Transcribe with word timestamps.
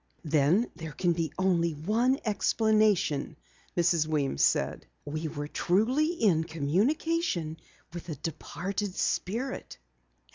"Then 0.25 0.71
there 0.75 0.93
can 0.93 1.13
be 1.13 1.31
only 1.37 1.73
one 1.73 2.17
explanation," 2.25 3.37
Mrs. 3.77 4.07
Weems 4.07 4.41
said. 4.41 4.87
"We 5.05 5.27
were 5.27 5.47
truly 5.47 6.13
in 6.13 6.43
communication 6.45 7.57
with 7.93 8.09
a 8.09 8.15
departed 8.15 8.95
spirit." 8.95 9.77